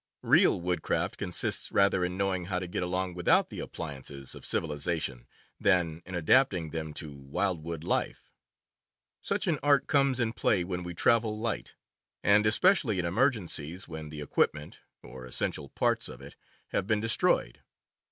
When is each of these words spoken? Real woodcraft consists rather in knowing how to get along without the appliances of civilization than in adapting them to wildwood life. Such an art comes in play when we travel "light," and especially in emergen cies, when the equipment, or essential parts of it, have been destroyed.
Real 0.23 0.59
woodcraft 0.59 1.17
consists 1.19 1.71
rather 1.71 2.03
in 2.03 2.17
knowing 2.17 2.45
how 2.45 2.57
to 2.57 2.65
get 2.65 2.81
along 2.81 3.13
without 3.13 3.51
the 3.51 3.59
appliances 3.59 4.33
of 4.33 4.47
civilization 4.47 5.27
than 5.59 6.01
in 6.07 6.15
adapting 6.15 6.71
them 6.71 6.91
to 6.95 7.13
wildwood 7.13 7.83
life. 7.83 8.31
Such 9.21 9.45
an 9.45 9.59
art 9.61 9.85
comes 9.85 10.19
in 10.19 10.33
play 10.33 10.63
when 10.63 10.81
we 10.81 10.95
travel 10.95 11.37
"light," 11.37 11.75
and 12.23 12.47
especially 12.47 12.97
in 12.97 13.05
emergen 13.05 13.45
cies, 13.45 13.87
when 13.87 14.09
the 14.09 14.21
equipment, 14.21 14.79
or 15.03 15.23
essential 15.23 15.69
parts 15.69 16.09
of 16.09 16.19
it, 16.19 16.35
have 16.69 16.87
been 16.87 16.99
destroyed. 16.99 17.61